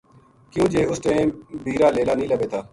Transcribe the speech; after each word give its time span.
کیوں 0.51 0.67
جے 0.73 0.81
اُس 0.89 0.99
ٹیم 1.03 1.27
بیر 1.63 1.81
ا 1.85 1.87
لیلا 1.95 2.13
نیہہ 2.17 2.29
لبھے 2.31 2.47
تھا 2.51 2.59